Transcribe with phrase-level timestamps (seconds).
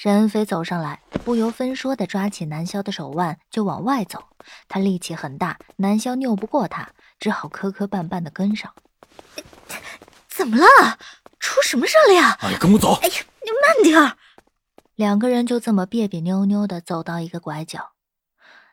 [0.00, 4.28] 沈恩飞走上来，不由分说的抓起南萧的手腕就往外走。
[4.68, 8.72] 他力气很大，南萧拗不过他，只好磕磕绊绊的跟上。
[10.28, 10.98] 怎么了？
[11.40, 12.38] 出什么事了呀？
[12.42, 12.92] 哎，跟我走！
[13.02, 14.16] 哎呀，你慢点儿。
[14.94, 17.90] 两个人就这么别别扭扭的走到一个拐角，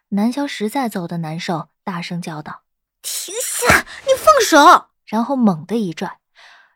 [0.09, 2.61] 南萧实在走的难受，大声叫道
[3.01, 3.79] ：“停下！
[4.05, 6.19] 你放手！”然后猛地一拽，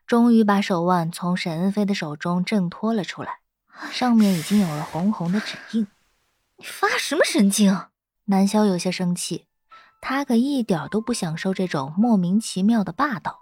[0.08, 3.38] 终于把手腕从沈恩飞的手中挣脱了出来。
[3.90, 5.86] 上面已经有了红红的指印，
[6.56, 7.86] 你发什么神经？
[8.26, 9.46] 南萧有些生气，
[10.00, 13.38] 他可一点都不享受这种莫名其妙的霸道。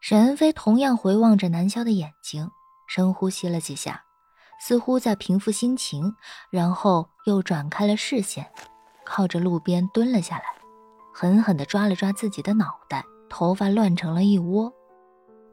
[0.00, 2.50] 沈恩飞同样回望着南萧的眼睛，
[2.88, 4.02] 深呼吸了几下，
[4.60, 6.14] 似乎在平复心情，
[6.50, 8.50] 然后又转开了视线，
[9.04, 10.44] 靠着路边蹲了下来，
[11.12, 14.72] 狠狠地抓了抓自己的脑袋，头发乱成了一窝，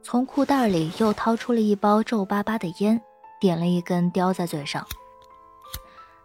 [0.02, 3.02] 从裤袋里又掏出了一包皱巴巴的烟。
[3.40, 4.86] 点了一根，叼在嘴上。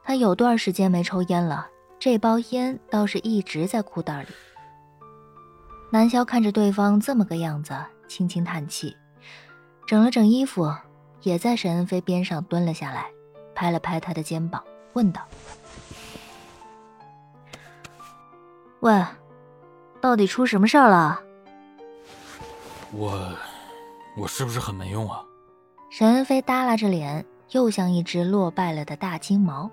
[0.03, 1.67] 他有段时间没抽烟了，
[1.99, 4.29] 这包烟倒是一直在裤袋里。
[5.91, 8.95] 南萧看着对方这么个样子，轻轻叹气，
[9.85, 10.73] 整了整衣服，
[11.21, 13.11] 也在沈恩飞边上蹲了下来，
[13.53, 15.21] 拍了拍他的肩膀，问道
[18.79, 19.05] ：“喂，
[19.99, 21.21] 到底出什么事儿了？”
[22.91, 23.33] 我，
[24.17, 25.23] 我是不是很没用啊？
[25.91, 29.69] 沈恩飞耷拉着脸，又像一只落败了的大金毛。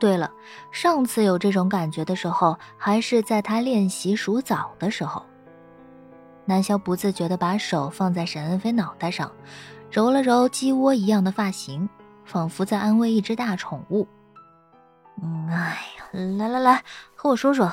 [0.00, 0.30] 对了，
[0.72, 5.22] 上次有这种感觉的时候，还是在他练习数枣的时候。
[6.46, 9.30] 南萧不自觉地把手放在沈恩飞脑袋上，
[9.90, 11.86] 揉了揉鸡窝一样的发型，
[12.24, 14.08] 仿佛在安慰一只大宠物。
[15.22, 16.82] 嗯，哎呀，来来来，
[17.14, 17.70] 和我说说，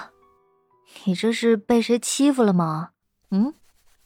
[1.05, 2.89] 你这是被谁欺负了吗？
[3.29, 3.53] 嗯，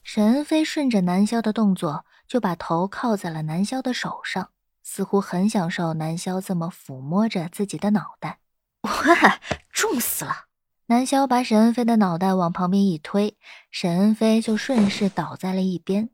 [0.03, 2.05] 沈恩飞顺着南萧的动作。
[2.27, 4.49] 就把头靠在了南萧的手上，
[4.83, 8.39] 似乎很享受南萧这么抚摸着自己的脑袋。
[8.81, 8.91] 哇，
[9.71, 10.45] 重死了！
[10.87, 13.37] 南萧把沈恩飞的脑袋往旁边一推，
[13.71, 16.09] 沈恩飞就顺势倒在了一边。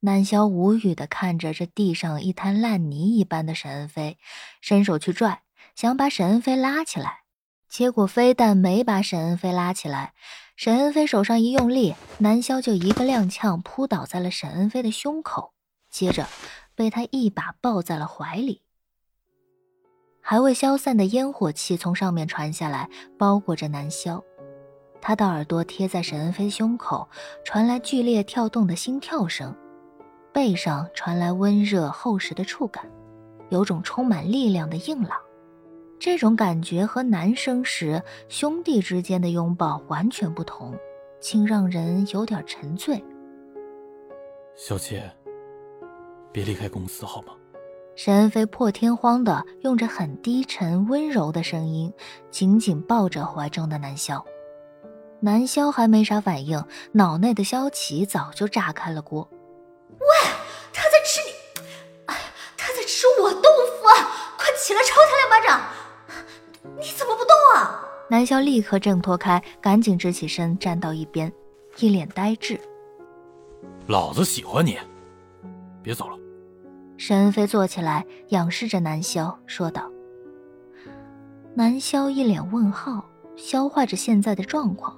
[0.00, 4.16] 南萧无语的看着这地上一滩烂泥一般的沈恩飞，
[4.60, 5.42] 伸手去拽，
[5.74, 7.22] 想把沈恩飞拉起来，
[7.68, 10.14] 结果非但没把沈恩飞拉起来。
[10.62, 15.54] 沈恩飞手上一用力，南萧就一个踉跄扑倒在了沈恩飞的胸口，
[15.88, 16.26] 接着
[16.74, 18.60] 被他一把抱在了怀里。
[20.20, 24.22] 还未消散的烟火气从上面传下来，包裹着南萧。
[25.00, 27.08] 他的耳朵贴在沈恩飞胸口，
[27.42, 29.56] 传来剧烈跳动的心跳声，
[30.30, 32.84] 背上传来温热厚实的触感，
[33.48, 35.18] 有种充满力量的硬朗。
[36.00, 40.74] 这种感觉和男生时兄弟之间的拥抱完全不同，
[41.20, 43.04] 竟让人有点沉醉。
[44.56, 45.12] 小姐，
[46.32, 47.34] 别离开公司好吗？
[47.96, 51.92] 沈恩飞破天荒的用着很低沉温柔的声音，
[52.30, 54.24] 紧紧抱着怀中的南萧。
[55.20, 59.28] 南萧还没啥反应，脑内的萧琪早就炸开了锅。
[59.90, 60.30] 喂，
[60.72, 61.62] 他在吃你！
[62.06, 62.16] 哎，
[62.56, 64.32] 他在吃我豆腐啊！
[64.38, 65.60] 快起来，抽他两巴掌！
[68.08, 71.32] 南萧立刻挣脱开，赶紧直起身，站到一边，
[71.78, 72.60] 一脸呆滞。
[73.86, 74.76] 老子喜欢你，
[75.82, 76.16] 别走了。
[76.96, 79.90] 沈恩飞坐起来，仰视着南萧，说道。
[81.54, 83.04] 南萧一脸问号，
[83.36, 84.96] 消化着现在的状况，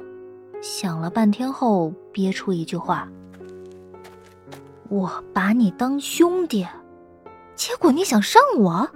[0.60, 3.08] 想了半天后，憋出一句话
[4.90, 6.66] ：“我把你当兄弟，
[7.54, 8.90] 结果你想上我？”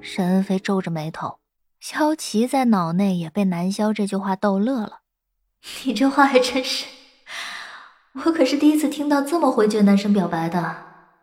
[0.00, 1.41] 沈恩飞皱着眉头。
[1.82, 5.00] 萧琪在脑内也被南萧这句话逗乐了。
[5.82, 6.86] 你这话还真是，
[8.12, 10.76] 我可是第一次听到这么回绝男生表白的。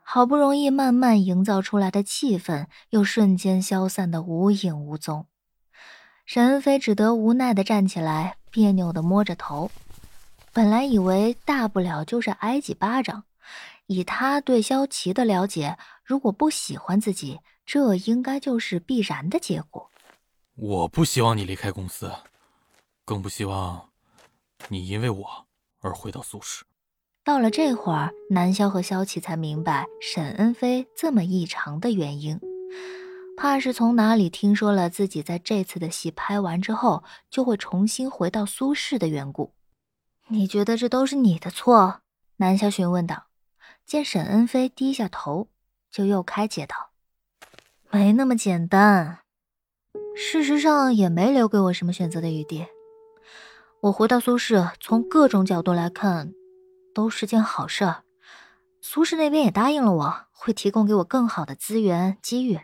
[0.04, 5.28] 好不容易慢慢营造出来的气氛，又瞬间消散的无影无踪。
[6.26, 9.72] 沈恩飞只得无奈的站起来，别扭的摸着头。
[10.52, 13.24] 本来以为大不了就是挨几巴掌，
[13.86, 19.90] 以他对萧琪的了解，如果不喜欢自己，这应该就是必然的结果。
[20.62, 22.12] 我不希望你离开公司，
[23.06, 23.90] 更不希望
[24.68, 25.46] 你因为我
[25.80, 26.66] 而回到苏氏。
[27.24, 32.38] 到了这会儿，南萧和萧琪才明白沈恩飞这么异常的原因，
[33.38, 39.54] 怕是从哪里听说了自己在这次的戏拍完之后就会重新回到苏氏的缘故。
[40.28, 42.02] 你觉得这都是你的错？
[42.38, 43.28] 南萧询问道。
[43.86, 45.48] 见沈恩飞低下头，
[45.90, 46.92] 就又开解道
[47.90, 49.20] ：“没那么简单。”
[50.16, 52.68] 事实上也没留给我什么选择的余地。
[53.82, 56.34] 我回到苏氏，从各种角度来看，
[56.94, 57.96] 都是件好事。
[58.82, 62.60] 苏氏那边也答应了我，会提供给我更好的资源机遇。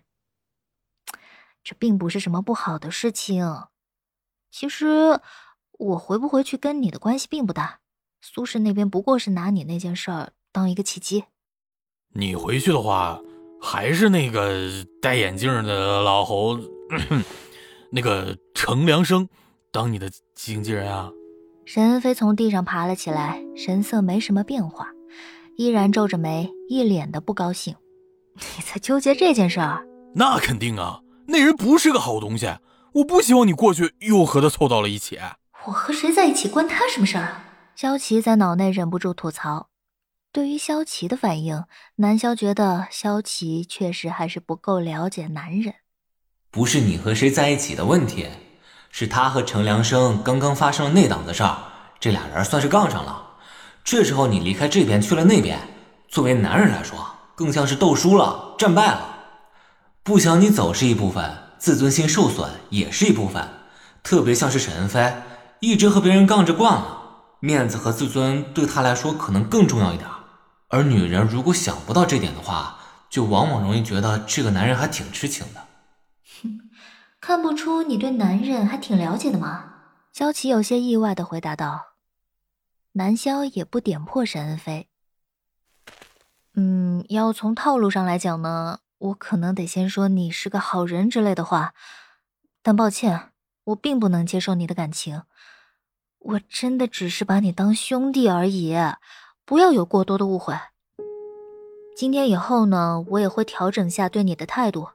[1.63, 3.63] 这并不是什么不好的事情。
[4.51, 5.19] 其实
[5.71, 7.80] 我回不回去跟你的关系并不大，
[8.21, 11.25] 苏氏那边不过是拿你那件事儿当一个契机。
[12.09, 13.19] 你回去的话，
[13.65, 14.69] 还是那个
[15.01, 16.56] 戴眼镜的老侯，
[17.89, 19.27] 那个程良生
[19.71, 21.09] 当你的经纪人啊？
[21.65, 24.89] 沈恩飞从地上爬了起来，神色没什么变化，
[25.57, 27.75] 依然皱着眉，一脸的不高兴。
[28.38, 29.83] 你在纠结这件事儿？
[30.13, 31.01] 那肯定啊。
[31.27, 32.47] 那人不是个好东西，
[32.94, 35.17] 我不希望你过去又和他凑到了一起。
[35.65, 37.44] 我和谁在一起关他什么事儿啊？
[37.75, 39.69] 萧琪在脑内忍不住吐槽。
[40.36, 41.64] 对于萧琪的反应，
[41.96, 45.76] 南萧觉得萧琪确实还是不够了解男人。
[46.52, 48.28] 不是你和谁在一起的问题，
[48.92, 51.58] 是他和程良生刚刚发生了那档子事儿，
[52.02, 53.38] 这俩人算是杠上了。
[53.86, 55.58] 这时候你离开这边去了那边，
[56.10, 57.00] 作为男人来说，
[57.34, 59.16] 更像是斗输了，战败了。
[60.04, 63.42] 不想你走是一部分，自尊心受损也是一部分。
[64.04, 65.14] 特别像是沈恩飞，
[65.62, 67.04] 一直和别人杠着惯了，
[67.40, 70.10] 面子和自尊对他来说可能更重要一点。
[70.67, 72.79] 而女人如果想不到这点的话，
[73.09, 75.67] 就往往容易觉得这个男人还挺痴情的。
[76.41, 76.59] 哼，
[77.21, 79.73] 看不出你对男人还挺了解的吗？
[80.12, 81.95] 萧琪有些意外的回答道。
[82.94, 84.88] 南萧也不点破沈恩飞。
[86.53, 88.79] 嗯，要从套路上来讲呢。
[88.97, 91.73] 我可能得先说你是个好人之类的话，
[92.63, 93.33] 但抱歉，
[93.65, 95.23] 我并不能接受你的感情。
[96.17, 98.73] 我真的只是把你当兄弟而已，
[99.47, 100.56] 不要有过多的误会。
[101.95, 104.88] 今天以后呢，我也会调整下对你的态度，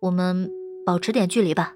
[0.00, 0.50] 我们
[0.84, 1.72] 保持点距离吧。